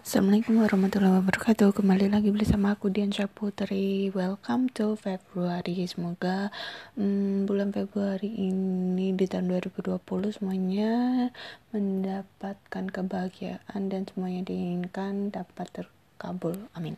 [0.00, 1.76] Assalamualaikum warahmatullahi wabarakatuh.
[1.76, 4.08] Kembali lagi bersama aku Dian Putri.
[4.08, 5.84] Welcome to Februari.
[5.84, 6.48] Semoga
[6.96, 10.00] hmm, bulan Februari ini di tahun 2020
[10.32, 11.28] semuanya
[11.76, 16.56] mendapatkan kebahagiaan dan semuanya diinginkan dapat terkabul.
[16.72, 16.96] Amin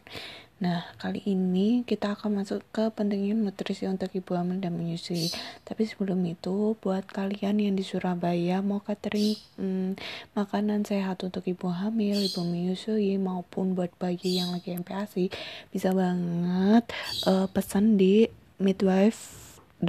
[0.62, 5.26] Nah, kali ini kita akan masuk ke pentingnya nutrisi untuk ibu hamil dan menyusui.
[5.66, 9.98] Tapi sebelum itu, buat kalian yang di Surabaya mau catering hmm,
[10.38, 15.34] makanan sehat untuk ibu hamil, ibu menyusui maupun buat bayi yang lagi MPASI,
[15.74, 16.86] bisa banget
[17.26, 18.30] uh, pesan di
[18.62, 19.82] midwife.hf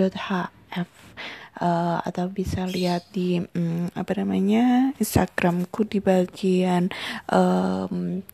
[1.61, 6.89] uh, atau bisa lihat di um, apa namanya Instagramku di bagian
[7.29, 8.25] um,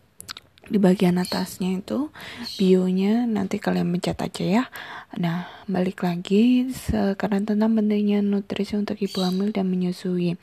[0.70, 2.14] di bagian atasnya itu
[2.62, 4.64] bionya nanti kalian pencet aja ya.
[5.18, 10.38] Nah balik lagi sekarang tentang pentingnya nutrisi untuk ibu hamil dan menyusui.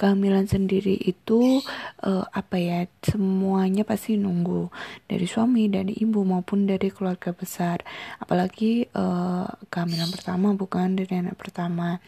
[0.00, 1.60] Kehamilan sendiri itu
[2.00, 4.72] uh, apa ya semuanya pasti nunggu
[5.04, 7.84] dari suami dari ibu maupun dari keluarga besar.
[8.16, 12.00] Apalagi uh, kehamilan pertama bukan dari anak pertama.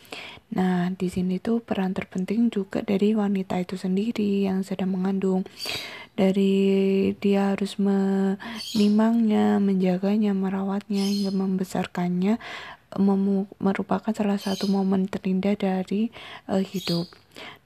[0.56, 5.44] Nah di sini tuh peran terpenting juga dari wanita itu sendiri yang sedang mengandung
[6.19, 12.42] dari dia harus menimangnya, menjaganya, merawatnya hingga membesarkannya
[13.62, 16.10] merupakan salah satu momen terindah dari
[16.50, 17.06] uh, hidup.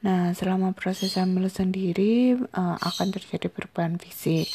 [0.04, 4.50] Nah, selama proses hamil sendiri uh, akan terjadi perubahan fisik.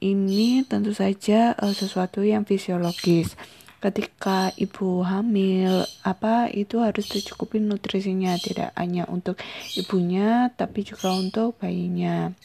[0.00, 3.36] Ini tentu saja uh, sesuatu yang fisiologis
[3.80, 9.40] ketika ibu hamil apa itu harus tercukupi nutrisinya tidak hanya untuk
[9.76, 12.36] ibunya tapi juga untuk bayinya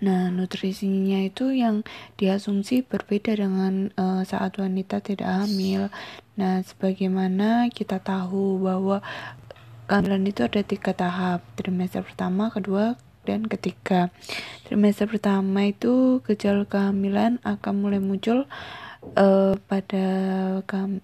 [0.00, 1.84] Nah, nutrisinya itu yang
[2.16, 5.92] diasumsi berbeda dengan uh, saat wanita tidak hamil.
[6.40, 9.04] Nah, sebagaimana kita tahu bahwa
[9.84, 12.96] kehamilan itu ada tiga tahap, trimester pertama, kedua,
[13.28, 14.08] dan ketiga.
[14.64, 18.48] Trimester pertama itu gejala kehamilan akan mulai muncul
[19.16, 20.06] uh, pada
[20.68, 21.00] kam,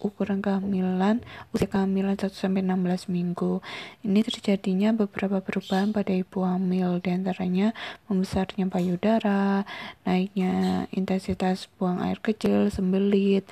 [0.00, 3.64] ukuran kehamilan usia kehamilan 1 sampai 16 minggu.
[4.04, 7.72] Ini terjadinya beberapa perubahan pada ibu hamil di antaranya
[8.06, 9.64] membesarnya payudara,
[10.04, 13.48] naiknya intensitas buang air kecil, sembelit.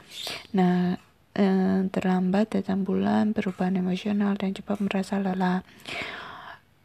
[0.52, 1.00] Nah,
[1.34, 5.64] eh, terlambat datang bulan, perubahan emosional dan cepat merasa lelah.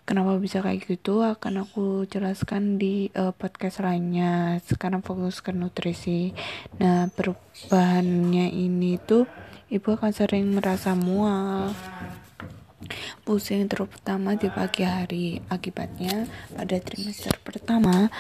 [0.06, 4.62] Kenapa bisa kayak gitu akan aku jelaskan di uh, podcast lainnya.
[4.62, 6.30] Sekarang fokus ke nutrisi.
[6.78, 9.26] Nah, perubahannya ini tuh
[9.74, 11.74] ibu akan sering merasa mual,
[13.26, 15.42] pusing terutama di pagi hari.
[15.50, 18.14] Akibatnya pada trimester pertama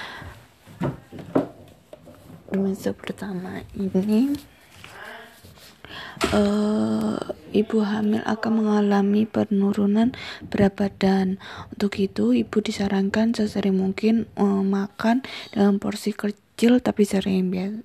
[2.50, 4.34] trimester pertama ini
[6.32, 7.18] uh,
[7.52, 10.16] ibu hamil akan mengalami penurunan
[10.48, 11.42] berat badan.
[11.74, 17.84] Untuk itu, ibu disarankan sesering mungkin uh, makan dengan porsi kecil tapi sering biar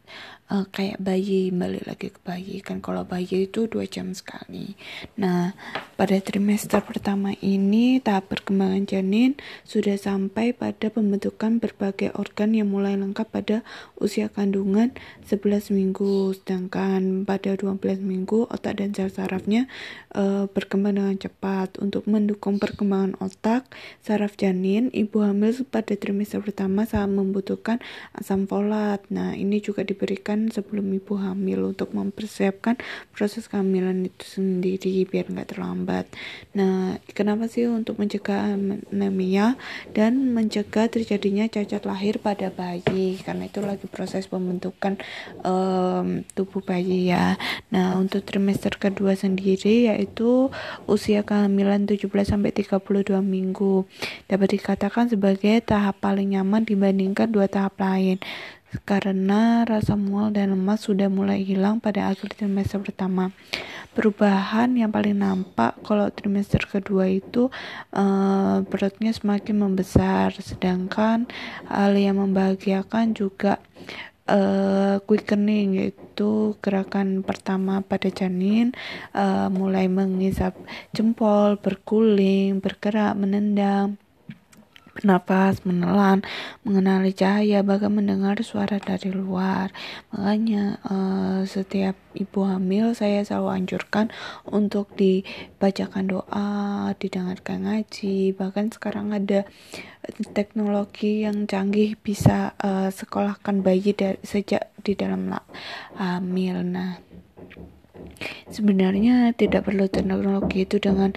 [0.51, 2.79] uh, kayak bayi balik lagi ke bayi kan.
[2.79, 4.75] Kalau bayi itu dua jam sekali.
[5.19, 5.55] Nah
[5.99, 9.35] pada trimester pertama ini tahap perkembangan janin
[9.67, 13.57] sudah sampai pada pembentukan berbagai organ yang mulai lengkap pada
[13.99, 14.95] usia kandungan
[15.27, 16.35] 11 minggu.
[16.39, 19.67] Sedangkan pada 12 minggu otak dan sel sarafnya
[20.15, 21.83] uh, berkembang dengan cepat.
[21.83, 23.67] Untuk mendukung perkembangan otak
[24.03, 27.83] saraf janin ibu hamil pada trimester pertama sangat membutuhkan
[28.15, 32.77] asam folat nah ini juga diberikan sebelum ibu hamil untuk mempersiapkan
[33.15, 36.11] proses kehamilan itu sendiri biar nggak terlambat.
[36.53, 38.59] Nah, kenapa sih untuk mencegah
[38.91, 39.55] anemia
[39.97, 43.21] dan mencegah terjadinya cacat lahir pada bayi?
[43.23, 44.99] Karena itu lagi proses pembentukan
[45.47, 47.39] um, tubuh bayi ya.
[47.71, 50.51] Nah, untuk trimester kedua sendiri yaitu
[50.91, 53.87] usia kehamilan 17 sampai 32 minggu
[54.27, 58.19] dapat dikatakan sebagai tahap paling nyaman dibandingkan dua tahap lain
[58.87, 63.35] karena rasa mual dan lemas sudah mulai hilang pada akhir trimester pertama.
[63.91, 67.51] Perubahan yang paling nampak kalau trimester kedua itu
[67.91, 71.27] uh, perutnya semakin membesar, sedangkan
[71.67, 73.59] hal yang membahagiakan juga
[74.31, 78.71] uh, quickening yaitu gerakan pertama pada janin
[79.11, 80.55] uh, mulai mengisap
[80.95, 83.99] jempol, berguling, bergerak, menendang
[84.95, 86.27] bernapas, menelan,
[86.67, 89.71] mengenali cahaya, bahkan mendengar suara dari luar.
[90.11, 94.11] Makanya uh, setiap ibu hamil saya selalu anjurkan
[94.47, 98.35] untuk dibacakan doa, didengarkan ngaji.
[98.35, 99.47] Bahkan sekarang ada
[100.35, 105.31] teknologi yang canggih bisa uh, sekolahkan bayi dari, sejak di dalam
[105.97, 106.65] hamil.
[106.67, 106.99] Nah,
[108.51, 111.15] Sebenarnya tidak perlu teknologi itu dengan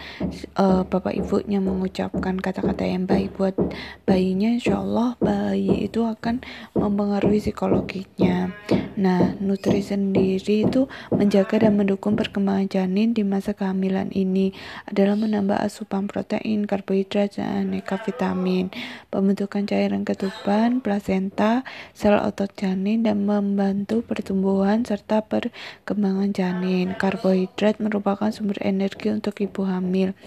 [0.56, 3.57] uh, bapak ibunya mengucapkan kata-kata yang baik buat
[4.06, 6.45] bayinya, insya Allah bayi itu akan
[6.77, 8.53] mempengaruhi psikologinya.
[8.94, 14.53] Nah, nutrisi sendiri itu menjaga dan mendukung perkembangan janin di masa kehamilan ini
[14.85, 18.69] adalah menambah asupan protein, karbohidrat, dan aneka vitamin,
[19.09, 21.65] pembentukan cairan ketuban, plasenta,
[21.97, 26.72] sel otot janin, dan membantu pertumbuhan serta perkembangan janin.
[26.97, 30.17] Karbohidrat merupakan sumber energi untuk ibu hamil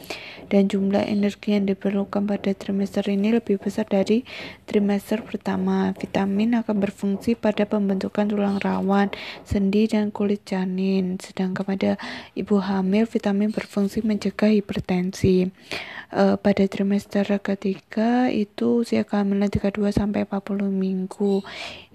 [0.47, 4.23] dan jumlah energi yang diperlukan pada trimester ini lebih besar dari
[4.65, 5.91] trimester pertama.
[5.99, 9.11] Vitamin akan berfungsi pada pembentukan tulang rawan,
[9.43, 11.19] sendi, dan kulit janin.
[11.19, 11.91] Sedangkan pada
[12.39, 15.51] ibu hamil, vitamin berfungsi mencegah hipertensi.
[16.07, 21.43] Uh, pada trimester ketiga itu usia kehamilan 32 sampai 40 minggu.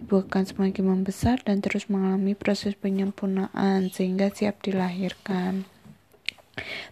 [0.04, 5.70] Ibu akan semakin membesar dan terus mengalami proses penyempurnaan sehingga siap dilahirkan.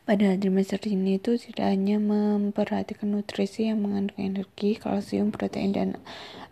[0.06, 5.90] Pada trimester ini itu tidak hanya memperhatikan nutrisi yang mengandung energi, kalsium, protein, dan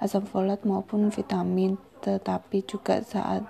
[0.01, 3.45] asam folat maupun vitamin, tetapi juga saat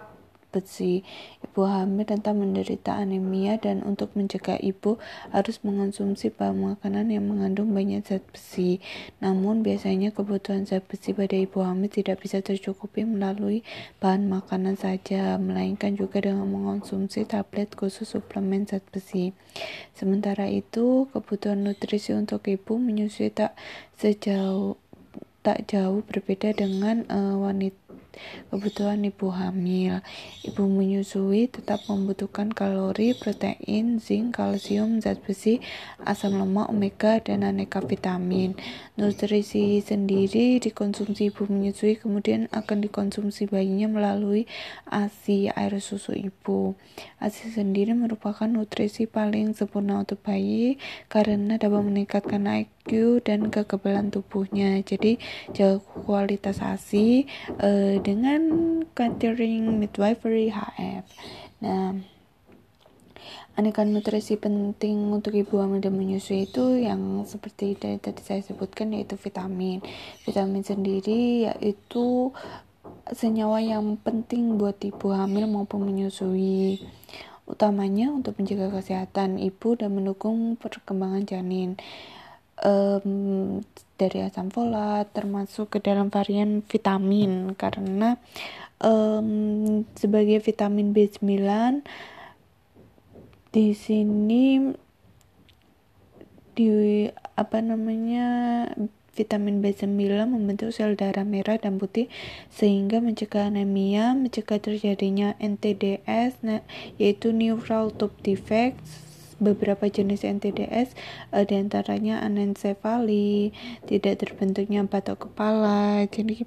[0.57, 1.05] besi.
[1.45, 4.97] Ibu hamil rentan menderita anemia dan untuk mencegah ibu
[5.29, 8.81] harus mengonsumsi bahan makanan yang mengandung banyak zat besi.
[9.21, 13.61] Namun biasanya kebutuhan zat besi pada ibu hamil tidak bisa tercukupi melalui
[14.01, 19.37] bahan makanan saja, melainkan juga dengan mengonsumsi tablet khusus suplemen zat besi.
[19.93, 23.53] Sementara itu, kebutuhan nutrisi untuk ibu menyusui tak
[23.97, 24.77] sejauh
[25.47, 27.86] tak jauh berbeda dengan uh, wanita
[28.49, 30.01] kebutuhan ibu hamil.
[30.45, 35.59] Ibu menyusui tetap membutuhkan kalori, protein, zinc, kalsium, zat besi,
[36.03, 38.53] asam lemak, omega, dan aneka vitamin.
[38.97, 44.49] Nutrisi sendiri dikonsumsi ibu menyusui kemudian akan dikonsumsi bayinya melalui
[44.87, 46.73] ASI air susu ibu.
[47.21, 50.81] ASI sendiri merupakan nutrisi paling sempurna untuk bayi
[51.11, 52.45] karena dapat meningkatkan
[52.87, 54.79] IQ dan kekebalan tubuhnya.
[54.79, 55.19] Jadi
[55.51, 57.27] jaga kualitas ASI
[57.59, 61.03] eh, dengan catering midwifery HF.
[61.67, 61.99] Nah,
[63.59, 68.95] aneka nutrisi penting untuk ibu hamil dan menyusui itu yang seperti dari tadi saya sebutkan
[68.95, 69.83] yaitu vitamin.
[70.23, 72.31] Vitamin sendiri yaitu
[73.11, 76.79] senyawa yang penting buat ibu hamil maupun menyusui
[77.47, 81.79] utamanya untuk menjaga kesehatan ibu dan mendukung perkembangan janin
[82.63, 83.61] um,
[83.97, 87.53] dari asam folat termasuk ke dalam varian vitamin.
[87.57, 88.17] Karena
[88.81, 91.25] um, sebagai vitamin B9
[93.53, 94.73] di sini
[96.57, 96.69] di
[97.37, 98.27] apa namanya
[99.17, 99.89] vitamin B9
[100.29, 102.05] membentuk sel darah merah dan putih
[102.53, 106.45] sehingga mencegah anemia, mencegah terjadinya NTDS
[107.01, 108.77] yaitu neural tube defect
[109.37, 110.97] beberapa jenis NTDS
[111.33, 113.53] uh, di antaranya anencefali
[113.85, 116.45] tidak terbentuknya batok kepala jadi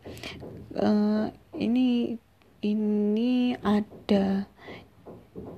[0.79, 2.19] uh, ini
[2.61, 4.47] ini ada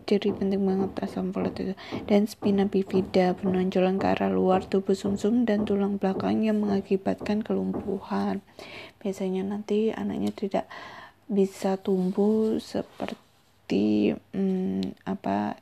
[0.04, 1.74] jadi penting banget asam folat itu.
[2.04, 7.40] Dan spina bifida penonjolan ke arah luar tubuh sumsum -sum dan tulang belakang yang mengakibatkan
[7.40, 8.44] kelumpuhan.
[9.00, 10.66] Biasanya nanti anaknya tidak
[11.30, 15.56] bisa tumbuh seperti hmm, apa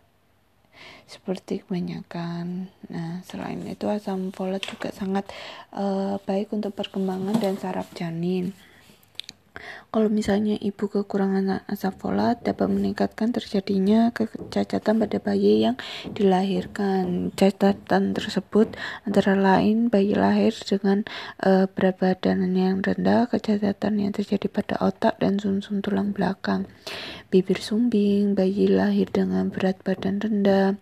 [1.04, 2.70] seperti kebanyakan.
[2.88, 5.26] Nah, selain itu asam folat juga sangat
[5.74, 8.54] uh, baik untuk perkembangan dan saraf janin.
[9.90, 15.76] Kalau misalnya ibu kekurangan asam folat dapat meningkatkan terjadinya kecacatan pada bayi yang
[16.14, 17.34] dilahirkan.
[17.34, 21.02] Catatan tersebut antara lain bayi lahir dengan
[21.42, 26.70] uh, berat badan yang rendah, kecacatan yang terjadi pada otak dan sumsum -sum tulang belakang,
[27.34, 30.78] bibir sumbing, bayi lahir dengan berat badan rendah,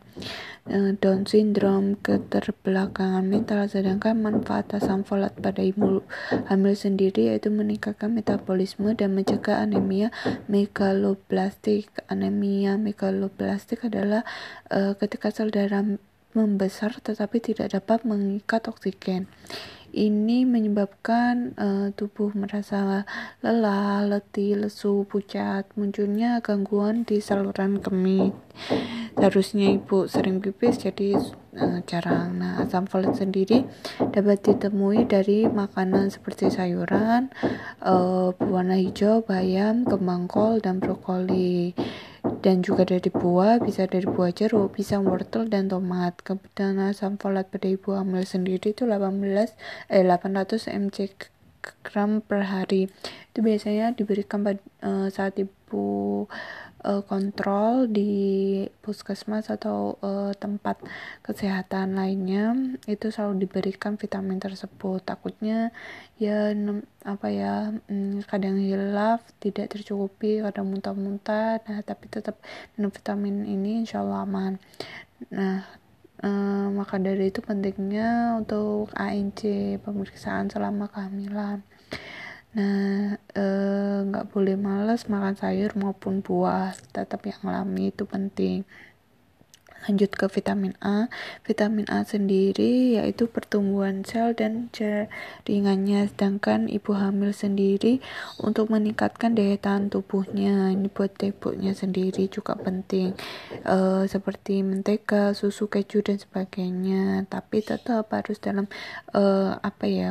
[0.68, 6.04] Down syndrome, keterbelakangan mental, sedangkan manfaat asam folat pada ibu
[6.52, 10.12] hamil sendiri yaitu meningkatkan metabolisme dan mencegah anemia
[10.44, 11.88] megaloblastik.
[12.12, 14.28] Anemia megaloblastik adalah
[14.68, 15.80] uh, ketika sel darah
[16.36, 19.24] membesar tetapi tidak dapat mengikat oksigen.
[19.88, 23.08] Ini menyebabkan uh, tubuh merasa
[23.40, 28.36] lelah, letih, lesu, pucat, munculnya gangguan di saluran kemih.
[29.18, 31.18] Seharusnya ibu sering pipis jadi
[31.58, 32.38] uh, jarang.
[32.38, 33.66] Nah, asam folat sendiri
[34.14, 37.34] dapat ditemui dari makanan seperti sayuran,
[37.82, 41.74] uh, berwarna hijau, bayam, kembang kol, dan brokoli
[42.46, 46.22] dan juga dari buah, bisa dari buah jeruk, pisang, wortel, dan tomat.
[46.22, 49.58] Kebutuhan asam folat pada ibu hamil sendiri itu 18
[49.90, 50.96] eh 800 mg
[51.82, 52.86] gram per hari.
[53.34, 56.26] Itu biasanya diberikan pada, uh, saat ibu
[56.84, 60.78] uh, kontrol di puskesmas atau uh, tempat
[61.26, 62.54] kesehatan lainnya
[62.86, 65.02] itu selalu diberikan vitamin tersebut.
[65.02, 65.74] Takutnya
[66.18, 66.54] ya
[67.06, 71.62] apa ya hmm, kadang hilaf tidak tercukupi kadang muntah-muntah.
[71.66, 72.38] Nah tapi tetap
[72.76, 74.52] minum vitamin ini insya Allah aman.
[75.32, 79.46] Nah Uh, maka dari itu pentingnya untuk ANC
[79.78, 81.62] pemeriksaan selama kehamilan.
[82.56, 88.64] Nah, eh, nggak e, boleh males makan sayur maupun buah, tetap yang alami itu penting.
[89.86, 91.06] Lanjut ke vitamin A.
[91.46, 98.02] Vitamin A sendiri yaitu pertumbuhan sel dan jaringannya, sedangkan ibu hamil sendiri
[98.42, 100.74] untuk meningkatkan daya tahan tubuhnya.
[100.74, 103.14] Ini buat ibunya sendiri juga penting,
[103.62, 103.76] e,
[104.10, 107.28] seperti mentega, susu, keju dan sebagainya.
[107.30, 108.66] Tapi tetap harus dalam
[109.14, 109.22] e,
[109.62, 110.10] apa ya?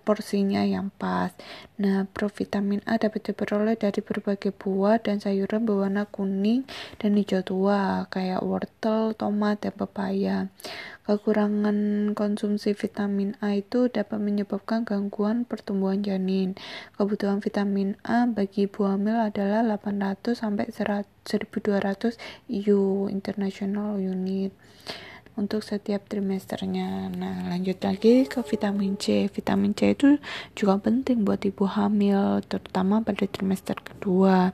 [0.00, 1.36] Porsinya yang pas.
[1.76, 6.64] Nah, provitamin A dapat diperoleh dari berbagai buah dan sayuran berwarna kuning
[6.96, 10.36] dan hijau tua, kayak wortel, tomat, dan pepaya.
[11.02, 16.54] Kekurangan konsumsi vitamin A itu dapat menyebabkan gangguan pertumbuhan janin.
[16.94, 24.54] Kebutuhan vitamin A bagi ibu hamil adalah 800 sampai 1200 IU International Unit
[25.32, 27.08] untuk setiap trimesternya.
[27.08, 29.32] Nah, lanjut lagi ke vitamin C.
[29.32, 30.20] Vitamin C itu
[30.52, 34.52] juga penting buat ibu hamil, terutama pada trimester kedua,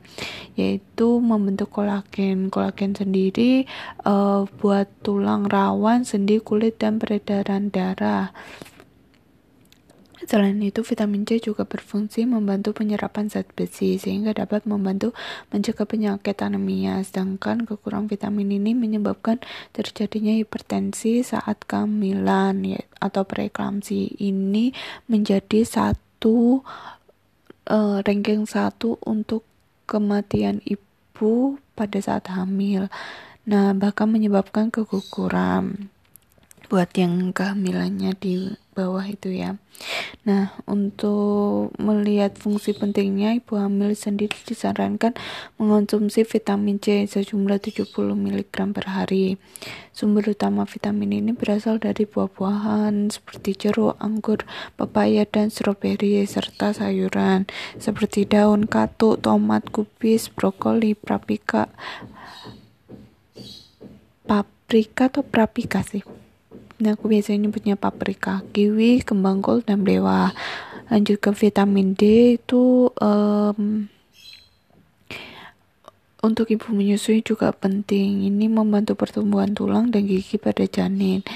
[0.54, 2.49] yaitu membentuk kolagen.
[2.49, 3.66] Kolagen sendiri
[4.06, 8.30] uh, buat tulang rawan, sendi, kulit, dan peredaran darah.
[10.27, 15.15] Selain itu, vitamin C juga berfungsi membantu penyerapan zat besi sehingga dapat membantu
[15.55, 16.99] mencegah penyakit anemia.
[17.07, 19.39] Sedangkan kekurangan vitamin ini menyebabkan
[19.71, 24.19] terjadinya hipertensi saat kehamilan ya, atau preeklamsi.
[24.19, 24.75] Ini
[25.07, 26.67] menjadi satu
[27.71, 29.47] uh, ranking satu untuk
[29.87, 32.91] kematian ibu pada saat hamil.
[33.49, 35.89] Nah, bahkan menyebabkan keguguran
[36.69, 39.57] buat yang kehamilannya di bawah itu ya.
[40.28, 45.16] Nah, untuk melihat fungsi pentingnya, ibu hamil sendiri disarankan
[45.56, 49.40] mengonsumsi vitamin C sejumlah 70 mg per hari.
[49.97, 54.44] Sumber utama vitamin ini berasal dari buah-buahan seperti jeruk, anggur,
[54.76, 57.49] pepaya, dan stroberi, serta sayuran
[57.80, 61.73] seperti daun katuk, tomat, kubis, brokoli, paprika,
[64.28, 66.27] paprika atau paprika sih
[66.78, 70.30] Nah, aku biasanya nyebutnya paprika, kiwi, kembang kol, dan blewa.
[70.88, 73.90] Lanjut ke vitamin D itu um,
[76.23, 78.30] untuk ibu menyusui juga penting.
[78.30, 81.26] Ini membantu pertumbuhan tulang dan gigi pada janin.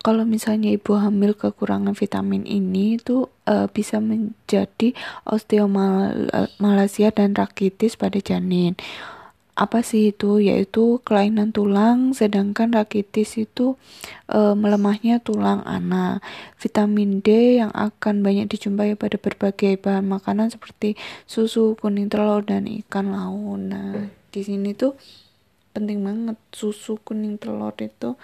[0.00, 4.96] Kalau misalnya ibu hamil kekurangan vitamin ini itu uh, bisa menjadi
[5.28, 8.80] osteomalacia dan rakitis pada janin
[9.60, 10.40] apa sih itu?
[10.40, 13.76] Yaitu kelainan tulang sedangkan rakitis itu
[14.24, 16.24] e, melemahnya tulang anak.
[16.56, 20.96] Vitamin D yang akan banyak dijumpai pada berbagai bahan makanan seperti
[21.28, 23.60] susu kuning telur dan ikan laut.
[23.60, 24.96] Nah di sini tuh
[25.76, 26.40] penting banget.
[26.56, 28.16] Susu kuning telur itu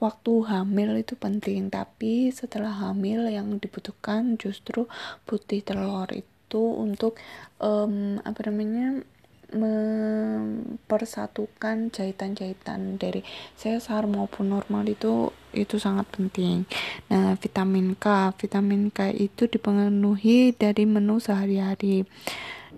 [0.00, 1.68] waktu hamil itu penting.
[1.68, 4.88] Tapi setelah hamil yang dibutuhkan justru
[5.28, 7.20] putih telur itu untuk
[7.60, 9.04] um, apa namanya
[9.48, 13.24] mempersatukan jahitan-jahitan dari
[13.56, 16.68] sesar maupun normal itu itu sangat penting.
[17.08, 22.04] Nah, vitamin K, vitamin K itu dipenuhi dari menu sehari-hari.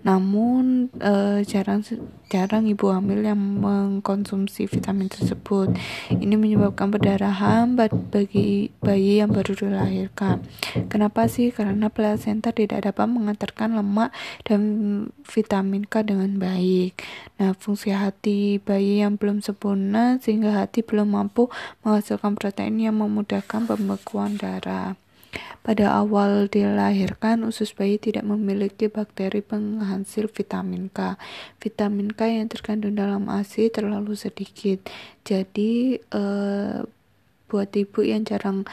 [0.00, 1.84] Namun e, jarang
[2.30, 5.76] jarang ibu hamil yang mengkonsumsi vitamin tersebut.
[6.08, 10.40] Ini menyebabkan perdarahan bagi bayi yang baru dilahirkan.
[10.88, 11.52] Kenapa sih?
[11.52, 14.14] Karena plasenta tidak dapat mengantarkan lemak
[14.46, 14.60] dan
[15.26, 17.02] vitamin K dengan baik.
[17.36, 21.52] Nah, fungsi hati bayi yang belum sempurna sehingga hati belum mampu
[21.84, 24.96] menghasilkan protein yang memudahkan pembekuan darah.
[25.60, 31.20] Pada awal dilahirkan, usus bayi tidak memiliki bakteri penghasil vitamin K.
[31.60, 34.82] Vitamin K yang terkandung dalam ASI terlalu sedikit.
[35.22, 36.80] Jadi, eh,
[37.46, 38.64] buat ibu yang jarang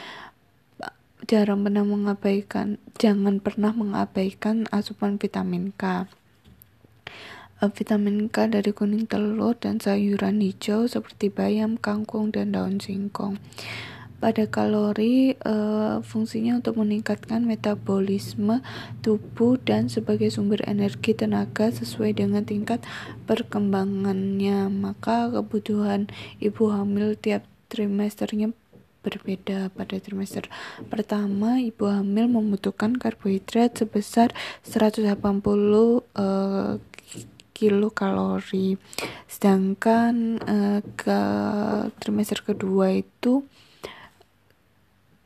[1.28, 6.08] jarang pernah mengabaikan, jangan pernah mengabaikan asupan vitamin K
[7.60, 13.36] eh, vitamin K dari kuning telur dan sayuran hijau seperti bayam, kangkung, dan daun singkong
[14.18, 15.54] pada kalori e,
[16.02, 18.60] fungsinya untuk meningkatkan metabolisme
[19.02, 22.82] tubuh dan sebagai sumber energi tenaga sesuai dengan tingkat
[23.30, 24.66] perkembangannya.
[24.70, 26.10] Maka kebutuhan
[26.42, 28.50] ibu hamil tiap trimesternya
[29.06, 29.70] berbeda.
[29.70, 30.50] Pada trimester
[30.90, 34.34] pertama ibu hamil membutuhkan karbohidrat sebesar
[34.66, 35.14] 180
[36.18, 36.26] e,
[37.58, 38.78] kilokalori.
[39.26, 41.20] Sedangkan uh, ke
[41.98, 43.42] trimester kedua itu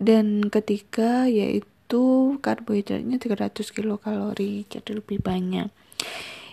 [0.02, 5.70] dan ketiga yaitu karbohidratnya 300 kilokalori jadi lebih banyak.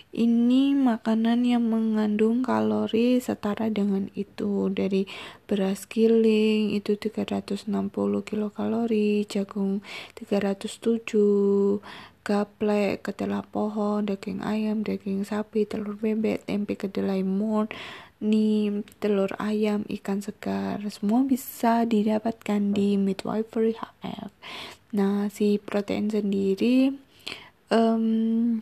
[0.09, 4.73] Ini makanan yang mengandung kalori setara dengan itu.
[4.73, 5.05] Dari
[5.45, 7.69] beras giling itu 360
[8.25, 9.85] kilokalori jagung
[10.17, 11.77] 307
[12.25, 17.73] gaplek kedelai pohon daging ayam daging sapi telur bebek tempe kedelai murni
[18.99, 24.31] telur ayam ikan segar semua bisa didapatkan di midwifery HF
[24.91, 26.91] nah si protein sendiri
[27.71, 28.59] um,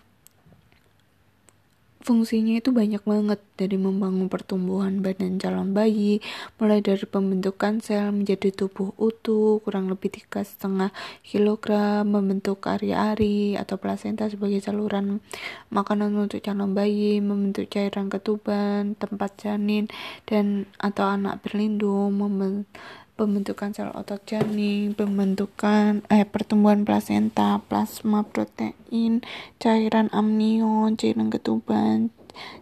[2.08, 6.24] Fungsinya itu banyak banget dari membangun pertumbuhan badan calon bayi,
[6.56, 13.76] mulai dari pembentukan sel menjadi tubuh utuh kurang lebih tiga setengah kilogram, membentuk ari-ari atau
[13.76, 15.20] plasenta sebagai saluran
[15.68, 19.92] makanan untuk calon bayi, membentuk cairan ketuban, tempat janin
[20.24, 22.72] dan atau anak berlindung, membentuk
[23.18, 29.26] pembentukan sel otot janin, pembentukan eh pertumbuhan plasenta, plasma protein,
[29.58, 32.14] cairan amnion, cairan ketuban,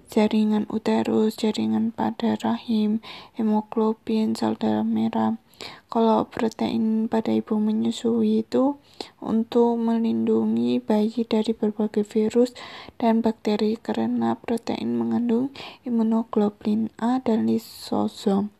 [0.07, 3.03] jaringan uterus, jaringan pada rahim,
[3.35, 5.35] hemoglobin, sel darah merah.
[5.87, 8.75] Kalau protein pada ibu menyusui itu
[9.23, 12.51] untuk melindungi bayi dari berbagai virus
[12.99, 15.55] dan bakteri karena protein mengandung
[15.87, 18.51] imunoglobulin A dan lisosom.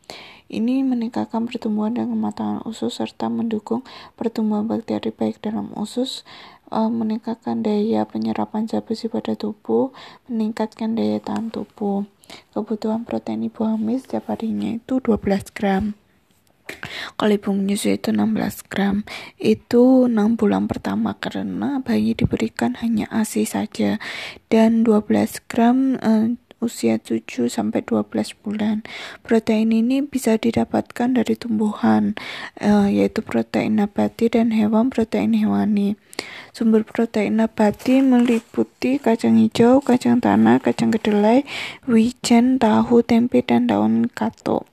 [0.45, 3.81] Ini meningkatkan pertumbuhan dan kematangan usus serta mendukung
[4.13, 6.21] pertumbuhan bakteri baik dalam usus,
[6.69, 9.89] uh, meningkatkan daya penyerapan zat besi pada tubuh,
[10.29, 12.05] meningkatkan daya tahan tubuh.
[12.53, 15.97] Kebutuhan protein ibu hamil setiap harinya itu 12 gram.
[17.15, 19.07] Kalau ibu menyusui itu 16 gram.
[19.39, 23.97] Itu 6 bulan pertama karena bayi diberikan hanya ASI saja
[24.49, 28.81] dan 12 gram uh, usia 7 sampai 12 bulan.
[29.21, 32.17] Protein ini bisa didapatkan dari tumbuhan
[32.57, 35.99] uh, yaitu protein nabati dan hewan protein hewani.
[36.55, 41.43] Sumber protein nabati meliputi kacang hijau, kacang tanah, kacang kedelai,
[41.85, 44.63] wijen, tahu, tempe, dan daun kato.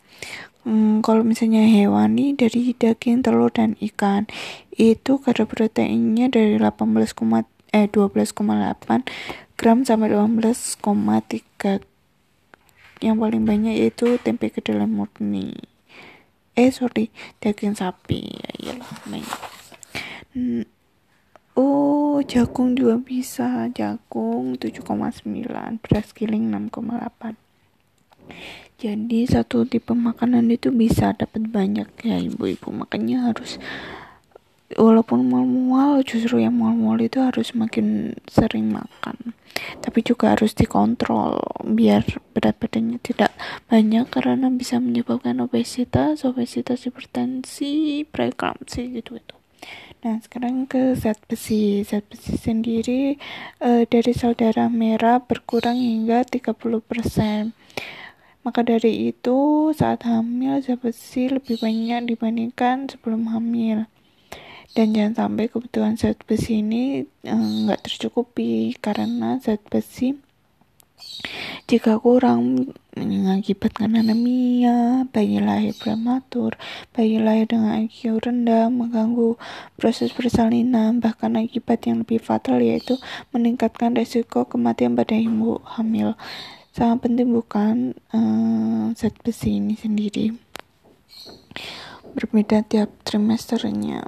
[0.62, 4.31] Hmm, kalau misalnya hewani dari daging, telur, dan ikan
[4.70, 9.03] itu kadar proteinnya dari 18, eh 12,8
[9.59, 11.83] gram sampai 18,3
[13.03, 15.59] yang paling banyak yaitu tempe kedelai murni.
[16.55, 17.11] Eh sorry
[17.42, 18.22] daging sapi.
[18.31, 19.40] Ya iyalah banyak.
[21.59, 23.66] Oh jagung juga bisa.
[23.75, 27.35] Jagung 7,9 beras giling 6,8
[28.83, 33.62] jadi satu tipe makanan itu bisa dapat banyak ya ibu-ibu makanya harus
[34.75, 39.38] walaupun mual-mual justru yang mual-mual itu harus makin sering makan
[39.79, 42.03] tapi juga harus dikontrol biar
[42.35, 43.31] berat badannya tidak
[43.71, 49.37] banyak karena bisa menyebabkan obesitas obesitas hipertensi preeklamsi gitu itu
[50.03, 51.87] Nah, sekarang ke zat besi.
[51.87, 53.14] Zat besi sendiri
[53.62, 57.55] e, dari sel darah merah berkurang hingga 30%.
[58.43, 63.87] Maka dari itu, saat hamil zat besi lebih banyak dibandingkan sebelum hamil
[64.73, 67.29] dan jangan sampai kebutuhan zat besi ini eh,
[67.69, 70.17] nggak uh, tercukupi karena zat besi
[71.67, 76.55] jika kurang mengakibatkan anemia, bayi lahir prematur,
[76.95, 79.35] bayi lahir dengan IQ rendah, mengganggu
[79.75, 83.03] proses persalinan, bahkan akibat yang lebih fatal yaitu
[83.35, 86.15] meningkatkan resiko kematian pada ibu hamil.
[86.73, 90.33] Sangat penting bukan uh, besi ini sendiri.
[92.17, 94.01] Berbeda tiap trimesternya.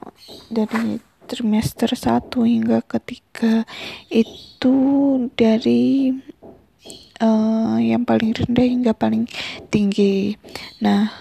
[0.49, 0.97] Dari
[1.29, 3.65] trimester 1 hingga ketiga
[4.09, 4.77] itu
[5.37, 6.13] dari
[7.21, 9.29] uh, yang paling rendah hingga paling
[9.69, 10.37] tinggi.
[10.81, 11.13] Nah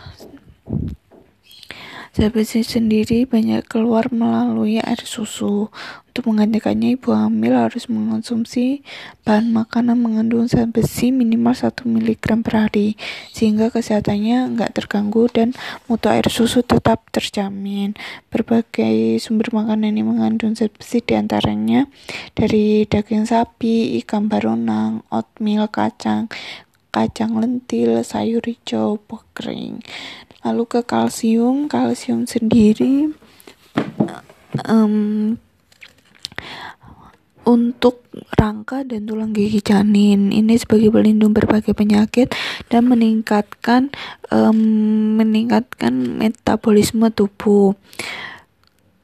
[2.14, 5.74] Zat sendiri banyak keluar melalui air susu.
[6.14, 8.86] Untuk menggantikannya, ibu hamil harus mengonsumsi
[9.26, 13.02] bahan makanan mengandung zat besi minimal 1 mg per hari,
[13.34, 15.58] sehingga kesehatannya nggak terganggu dan
[15.90, 17.98] mutu air susu tetap terjamin.
[18.30, 21.90] Berbagai sumber makanan yang mengandung zat besi di antaranya
[22.38, 26.30] dari daging sapi, ikan baronang, oatmeal, kacang,
[26.94, 29.02] kacang lentil, sayur hijau,
[29.34, 29.82] kering
[30.44, 33.12] lalu ke kalsium kalsium sendiri.
[34.70, 35.42] Um,
[37.44, 38.08] untuk
[38.40, 40.32] rangka dan tulang gigi janin.
[40.32, 42.32] Ini sebagai pelindung berbagai penyakit
[42.72, 43.92] dan meningkatkan
[44.32, 44.58] um,
[45.20, 47.76] meningkatkan metabolisme tubuh.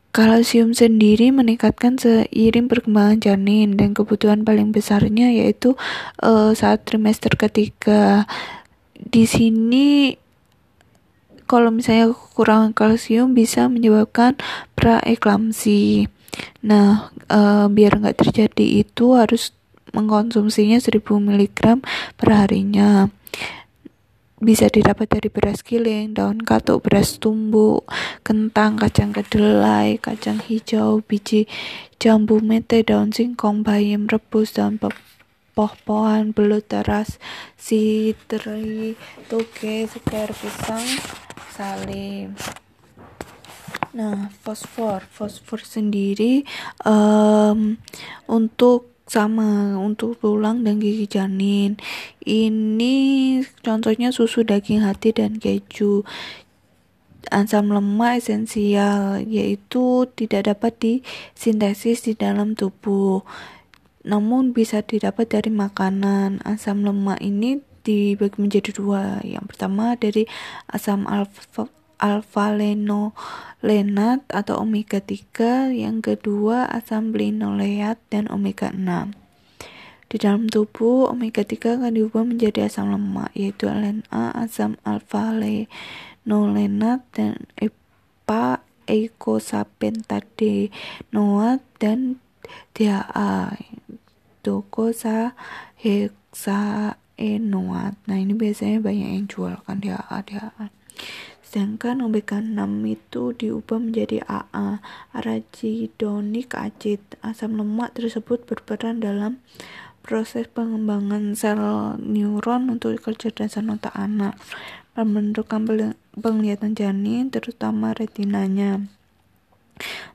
[0.09, 5.77] Kalsium sendiri meningkatkan seiring perkembangan janin dan kebutuhan paling besarnya yaitu
[6.25, 8.25] uh, saat trimester ketiga.
[8.97, 10.17] Di sini
[11.49, 14.37] kalau misalnya kekurangan kalsium bisa menyebabkan
[14.77, 16.05] praeklamsi.
[16.61, 19.57] Nah, uh, biar nggak terjadi itu harus
[19.89, 21.81] mengkonsumsinya 1000 mg
[22.13, 23.09] per harinya
[24.39, 27.83] bisa didapat dari beras giling, daun katuk, beras tumbuk,
[28.23, 31.43] kentang, kacang kedelai, kacang hijau, biji
[31.99, 37.19] jambu mete, daun singkong, bayam rebus, daun poh-pohan, belut teras,
[37.59, 38.95] sidri,
[39.27, 40.87] toge, segar pisang,
[41.59, 42.39] salim.
[43.91, 46.47] Nah, fosfor, fosfor sendiri
[46.87, 47.75] um,
[48.31, 51.75] untuk sama untuk tulang dan gigi janin.
[52.23, 52.95] Ini
[53.65, 56.07] contohnya susu daging hati dan keju.
[57.27, 63.27] Asam lemak esensial yaitu tidak dapat disintesis di dalam tubuh.
[64.07, 66.39] Namun bisa didapat dari makanan.
[66.47, 69.17] Asam lemak ini dibagi menjadi dua.
[69.25, 70.29] Yang pertama dari
[70.69, 71.65] asam alfa
[71.99, 79.11] alfa lenolenat atau omega 3, yang kedua asam linoleat dan omega 6.
[80.09, 87.03] Di dalam tubuh, omega 3 akan diubah menjadi asam lemak, yaitu LNA, asam alfa lenolenat,
[87.11, 92.17] dan EPA, eicosapentadenoat, dan
[92.73, 93.59] DHA,
[94.41, 95.37] dokosa
[97.19, 97.99] hexaenoat.
[98.07, 100.65] Nah, ini biasanya banyak yang jual kan DHA, DHA.
[101.43, 102.55] Sedangkan omega 6
[102.87, 104.79] itu diubah menjadi AA,
[105.11, 107.01] arachidonic acid.
[107.19, 109.43] Asam lemak tersebut berperan dalam
[109.99, 111.59] proses pengembangan sel
[111.99, 114.39] neuron untuk kecerdasan otak anak,
[114.95, 118.85] pembentukan penglihatan janin, terutama retinanya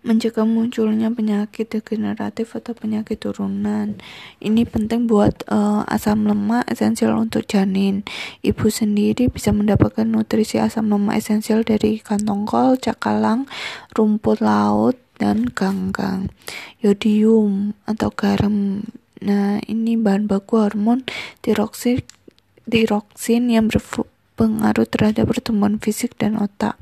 [0.05, 3.96] mencegah munculnya penyakit degeneratif atau penyakit turunan.
[4.38, 8.05] Ini penting buat uh, asam lemak esensial untuk janin.
[8.44, 13.48] Ibu sendiri bisa mendapatkan nutrisi asam lemak esensial dari ikan tongkol, cakalang,
[13.96, 16.29] rumput laut, dan ganggang.
[16.83, 18.85] Yodium atau garam.
[19.24, 21.07] Nah, ini bahan baku hormon
[21.40, 22.05] tiroksin,
[22.68, 26.77] tiroksin yang berpengaruh terhadap pertumbuhan fisik dan otak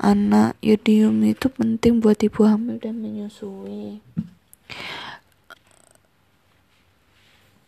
[0.00, 4.00] anak yodium itu penting buat ibu hamil dan menyusui.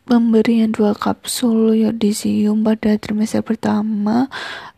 [0.02, 4.26] Pemberian dua kapsul yodisium pada trimester pertama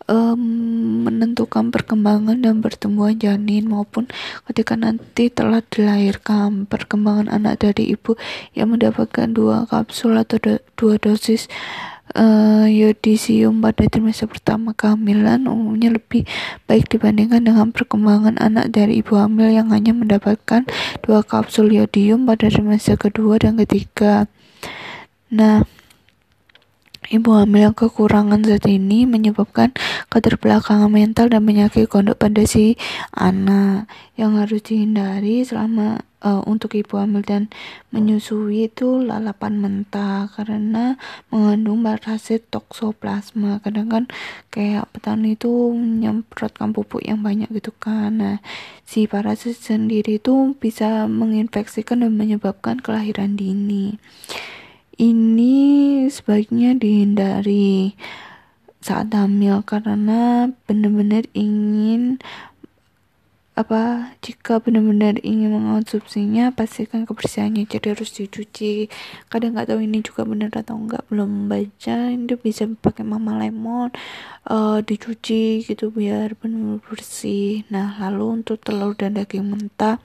[0.04, 4.04] menentukan perkembangan dan pertumbuhan janin maupun
[4.44, 6.68] ketika nanti telah dilahirkan.
[6.68, 8.12] Perkembangan anak dari ibu
[8.52, 10.36] yang mendapatkan dua kapsul atau
[10.76, 11.48] dua dosis
[12.14, 16.26] uh, yodisium pada trimester pertama kehamilan umumnya lebih
[16.66, 20.66] baik dibandingkan dengan perkembangan anak dari ibu hamil yang hanya mendapatkan
[21.02, 24.30] dua kapsul yodium pada trimester kedua dan ketiga.
[25.34, 25.66] Nah,
[27.04, 29.76] Ibu hamil yang kekurangan zat ini menyebabkan
[30.08, 32.80] keterbelakangan mental dan penyakit kondok pada si
[33.12, 37.52] anak yang harus dihindari selama uh, untuk ibu hamil dan
[37.92, 40.96] menyusui itu lalapan mentah karena
[41.28, 44.04] mengandung parasit toksoplasma kadang kan
[44.48, 48.18] kayak petani itu menyemprotkan pupuk yang banyak gitu kan.
[48.18, 48.36] Nah
[48.88, 54.00] si parasit sendiri itu bisa menginfeksikan dan menyebabkan kelahiran dini.
[54.94, 55.54] Ini
[56.08, 57.98] sebaiknya dihindari
[58.78, 62.22] saat hamil karena benar-benar ingin
[63.54, 68.90] apa jika benar-benar ingin mengonsumsinya pastikan kebersihannya jadi harus dicuci.
[69.30, 72.10] Kadang nggak tahu ini juga benar atau enggak belum baca.
[72.10, 73.94] Ini bisa pakai mama lemon
[74.50, 77.62] uh, dicuci gitu biar benar-benar bersih.
[77.70, 80.02] Nah lalu untuk telur dan daging mentah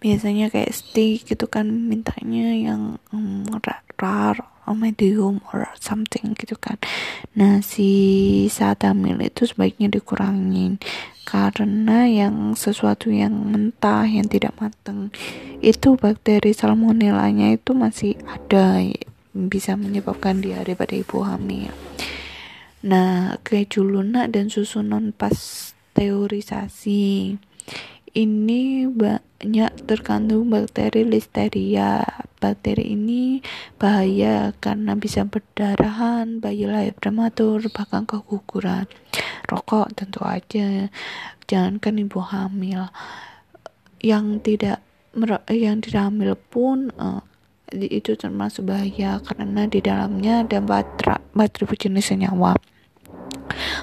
[0.00, 3.44] biasanya kayak steak gitu kan mintanya yang um,
[4.00, 6.80] rare or medium or something gitu kan.
[7.36, 7.90] Nah si
[8.48, 10.80] saat hamil itu sebaiknya dikurangin
[11.28, 15.12] karena yang sesuatu yang mentah yang tidak matang
[15.60, 18.80] itu bakteri salmonellanya itu masih ada
[19.36, 21.68] bisa menyebabkan diare pada ibu hamil.
[22.80, 27.36] Nah, keju lunak dan susu non pasteurisasi
[28.14, 32.04] ini banyak terkandung bakteri listeria.
[32.38, 33.42] Bakteri ini
[33.76, 38.86] bahaya karena bisa berdarahan, bayi lahir prematur, bahkan keguguran.
[39.50, 40.86] Rokok tentu aja,
[41.50, 42.86] jangankan ibu hamil.
[43.98, 44.78] Yang tidak
[45.50, 47.24] yang tidak hamil pun uh,
[47.74, 52.54] itu termasuk bahaya karena di dalamnya ada baterai baterai jenis senyawa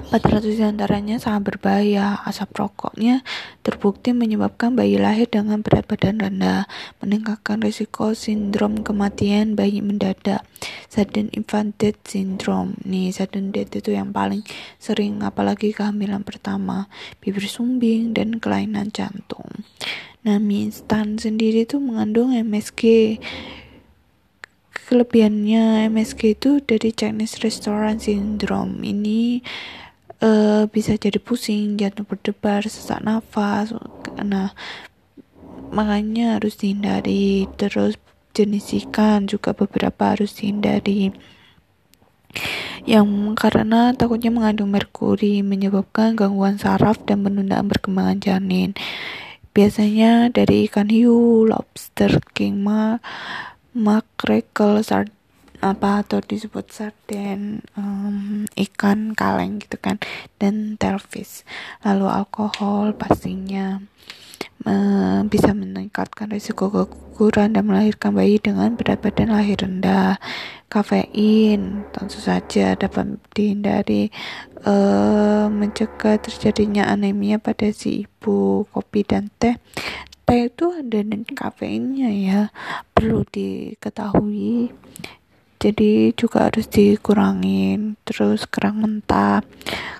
[0.06, 2.22] 400 di antaranya sangat berbahaya.
[2.22, 3.26] Asap rokoknya
[3.66, 6.70] terbukti menyebabkan bayi lahir dengan berat badan rendah,
[7.02, 10.46] meningkatkan risiko sindrom kematian bayi mendadak,
[10.86, 12.78] sudden infant death syndrome.
[12.86, 14.46] Nih, sudden death itu yang paling
[14.78, 16.86] sering, apalagi kehamilan pertama,
[17.18, 19.66] bibir sumbing, dan kelainan jantung.
[20.26, 23.14] Nah, mie instan sendiri itu mengandung MSG
[24.86, 29.42] kelebihannya MSG itu dari Chinese Restaurant Syndrome ini
[30.22, 33.74] uh, bisa jadi pusing, jantung berdebar, sesak nafas.
[34.22, 34.54] Nah,
[35.74, 37.50] makanya harus dihindari.
[37.58, 37.98] Terus
[38.32, 41.12] jenis ikan juga beberapa harus dihindari.
[42.86, 48.70] Yang karena takutnya mengandung merkuri menyebabkan gangguan saraf dan penundaan perkembangan janin.
[49.56, 52.60] Biasanya dari ikan hiu, lobster, king
[53.76, 55.12] mackerel sard
[55.60, 59.96] apa atau disebut sarden um, ikan kaleng gitu kan
[60.36, 61.44] dan telfish
[61.80, 63.80] lalu alkohol pastinya
[64.64, 70.20] uh, bisa meningkatkan risiko keguguran dan melahirkan bayi dengan berat badan lahir rendah.
[70.66, 74.10] Kafein tentu saja dapat dihindari
[74.66, 78.66] uh, mencegah terjadinya anemia pada si ibu.
[78.74, 79.56] Kopi dan teh
[80.26, 82.40] teh itu ada dan kafeinnya ya
[82.90, 84.74] perlu diketahui.
[85.56, 89.40] Jadi juga harus dikurangin terus kerang mentah.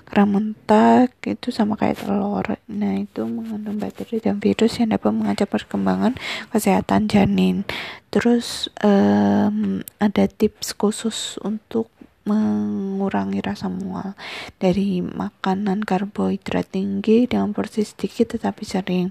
[0.05, 2.45] Kerang mentah itu sama kayak telur.
[2.69, 6.13] Nah itu mengandung bakteri dan virus yang dapat mengacau perkembangan
[6.53, 7.65] kesehatan janin.
[8.13, 11.89] Terus um, ada tips khusus untuk
[12.27, 14.13] mengurangi rasa mual.
[14.61, 19.09] Dari makanan karbohidrat tinggi dengan porsi sedikit tetapi sering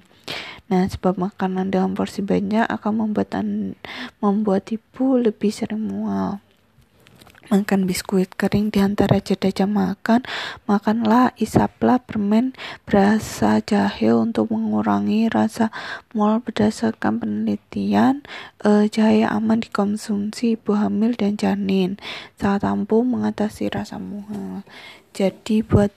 [0.66, 3.38] Nah, sebab makanan dengan porsi banyak akan membuat
[4.18, 6.42] membuat ibu lebih sering mual.
[7.46, 10.26] Makan biskuit kering di antara jeda jam makan,
[10.66, 15.70] makanlah isaplah permen berasa jahe untuk mengurangi rasa
[16.10, 18.26] mual berdasarkan penelitian
[18.66, 22.02] eh, jahe aman dikonsumsi ibu hamil dan janin
[22.34, 24.66] saat ampuh mengatasi rasa mual.
[25.14, 25.94] Jadi buat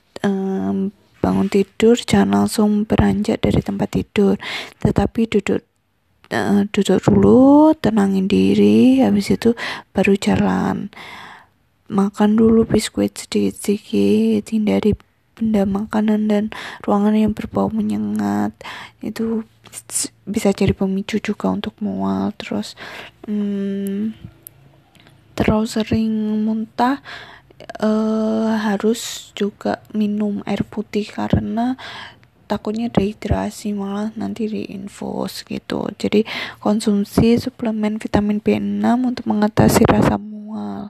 [1.20, 4.36] bangun tidur jangan langsung beranjak dari tempat tidur.
[4.80, 5.62] Tetapi duduk
[6.34, 9.54] uh, duduk dulu tenangin diri habis itu
[9.92, 10.90] baru jalan.
[11.90, 14.94] Makan dulu biskuit sedikit-sedikit hindari
[15.34, 16.44] benda makanan dan
[16.86, 18.54] ruangan yang berbau menyengat.
[19.02, 19.48] Itu
[20.30, 22.30] bisa jadi pemicu juga untuk mual.
[22.38, 22.78] Terus
[23.26, 24.14] hmm,
[25.34, 26.12] terlalu sering
[26.44, 27.02] muntah
[27.84, 31.76] uh, harus juga minum air putih karena
[32.50, 35.86] takutnya dehidrasi malah nanti diinfus gitu.
[36.02, 36.26] Jadi
[36.58, 40.90] konsumsi suplemen vitamin B6 untuk mengatasi rasa mual.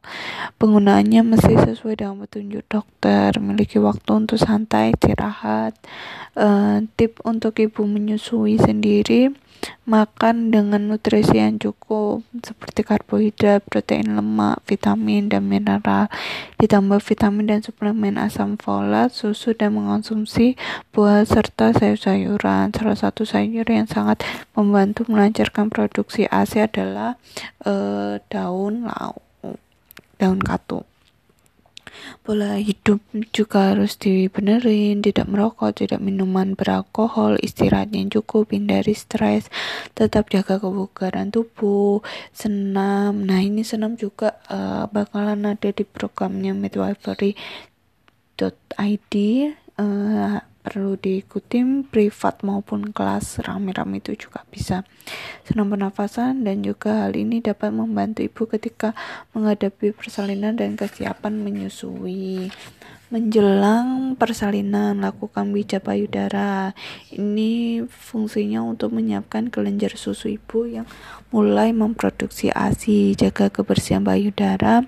[0.56, 5.76] Penggunaannya mesti sesuai dengan petunjuk dokter memiliki waktu untuk santai istirahat.
[6.40, 9.36] Uh, tip untuk ibu menyusui sendiri
[9.86, 16.12] makan dengan nutrisi yang cukup seperti karbohidrat, protein lemak, vitamin dan mineral,
[16.58, 20.58] ditambah vitamin dan suplemen asam folat, susu dan mengonsumsi
[20.92, 22.74] buah serta sayur-sayuran.
[22.74, 24.26] Salah satu sayur yang sangat
[24.58, 27.16] membantu melancarkan produksi ASI adalah
[27.64, 29.22] uh, daun lau,
[30.18, 30.89] daun katu
[32.26, 33.00] pola hidup
[33.32, 39.48] juga harus dibenerin tidak merokok tidak minuman beralkohol istirahat yang cukup hindari stres
[39.94, 42.02] tetap jaga kebugaran tubuh
[42.34, 43.24] senam.
[43.26, 47.36] Nah ini senam juga uh, bakalan ada di programnya midwifery.id
[49.80, 54.84] uh, perlu diikuti privat maupun kelas rame-rame itu juga bisa
[55.48, 58.92] senam pernafasan dan juga hal ini dapat membantu ibu ketika
[59.32, 62.52] menghadapi persalinan dan kesiapan menyusui.
[63.10, 66.78] Menjelang persalinan lakukan pijat payudara
[67.10, 70.86] ini fungsinya untuk menyiapkan kelenjar susu ibu yang
[71.34, 74.86] mulai memproduksi ASI jaga kebersihan payudara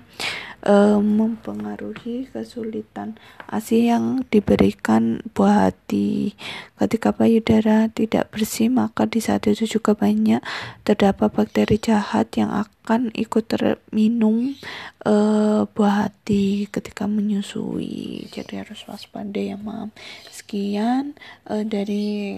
[0.66, 3.18] uh, mempengaruhi kesulitan
[3.50, 6.34] ASI yang diberikan buah hati.
[6.78, 10.42] Ketika payudara tidak bersih, maka di saat itu juga banyak
[10.82, 14.58] terdapat bakteri jahat yang akan ikut terminum
[15.06, 18.26] uh, buah hati ketika menyusui.
[18.30, 19.94] Jadi harus waspada ya, Mam.
[20.30, 21.14] Sekian
[21.46, 22.34] uh, dari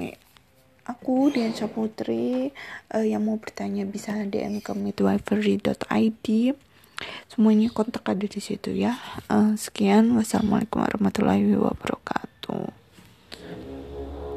[0.85, 2.53] aku Dian Putri
[2.93, 6.27] uh, yang mau bertanya bisa DM ke midwifery.id
[7.33, 8.99] semuanya kontak ada di situ ya.
[9.33, 10.13] Uh, sekian.
[10.15, 12.84] Wassalamualaikum warahmatullahi wabarakatuh